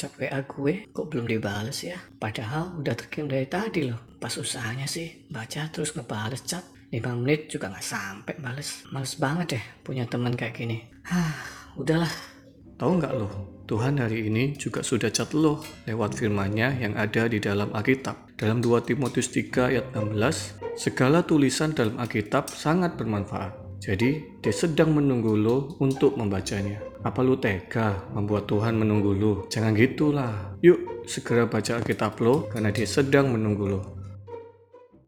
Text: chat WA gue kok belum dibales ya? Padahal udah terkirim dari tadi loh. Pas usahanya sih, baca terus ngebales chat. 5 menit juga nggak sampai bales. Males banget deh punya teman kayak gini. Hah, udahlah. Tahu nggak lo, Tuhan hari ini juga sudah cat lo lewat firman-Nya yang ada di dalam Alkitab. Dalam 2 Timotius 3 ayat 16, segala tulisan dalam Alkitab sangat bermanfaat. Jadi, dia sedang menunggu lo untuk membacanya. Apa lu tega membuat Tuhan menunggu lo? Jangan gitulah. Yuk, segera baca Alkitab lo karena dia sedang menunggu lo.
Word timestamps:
chat 0.00 0.16
WA 0.16 0.40
gue 0.48 0.88
kok 0.88 1.12
belum 1.12 1.28
dibales 1.28 1.84
ya? 1.84 2.00
Padahal 2.16 2.80
udah 2.80 2.96
terkirim 2.96 3.28
dari 3.28 3.44
tadi 3.44 3.84
loh. 3.84 4.00
Pas 4.16 4.32
usahanya 4.32 4.88
sih, 4.88 5.28
baca 5.28 5.68
terus 5.68 5.92
ngebales 5.92 6.40
chat. 6.48 6.64
5 6.88 7.20
menit 7.20 7.52
juga 7.52 7.68
nggak 7.68 7.84
sampai 7.84 8.34
bales. 8.40 8.88
Males 8.88 9.14
banget 9.20 9.60
deh 9.60 9.64
punya 9.84 10.08
teman 10.08 10.32
kayak 10.32 10.56
gini. 10.56 10.88
Hah, 11.04 11.36
udahlah. 11.76 12.10
Tahu 12.80 12.96
nggak 12.96 13.12
lo, 13.12 13.28
Tuhan 13.68 14.00
hari 14.00 14.26
ini 14.32 14.56
juga 14.56 14.80
sudah 14.80 15.12
cat 15.12 15.36
lo 15.36 15.60
lewat 15.84 16.16
firman-Nya 16.16 16.80
yang 16.80 16.96
ada 16.96 17.28
di 17.28 17.36
dalam 17.36 17.68
Alkitab. 17.76 18.34
Dalam 18.40 18.64
2 18.64 18.88
Timotius 18.88 19.28
3 19.30 19.68
ayat 19.68 19.92
16, 19.92 20.80
segala 20.80 21.20
tulisan 21.20 21.76
dalam 21.76 22.00
Alkitab 22.00 22.48
sangat 22.48 22.96
bermanfaat. 22.96 23.69
Jadi, 23.80 24.40
dia 24.44 24.52
sedang 24.52 24.92
menunggu 24.92 25.32
lo 25.40 25.80
untuk 25.80 26.20
membacanya. 26.20 26.84
Apa 27.00 27.24
lu 27.24 27.40
tega 27.40 28.04
membuat 28.12 28.44
Tuhan 28.44 28.76
menunggu 28.76 29.16
lo? 29.16 29.32
Jangan 29.48 29.72
gitulah. 29.72 30.60
Yuk, 30.60 31.08
segera 31.08 31.48
baca 31.48 31.80
Alkitab 31.80 32.20
lo 32.20 32.44
karena 32.52 32.68
dia 32.68 32.84
sedang 32.84 33.32
menunggu 33.32 33.64
lo. 33.72 33.99